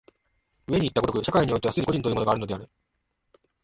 [0.67, 2.67] 上にいった如く、社会においては既に個人というものがあるのである。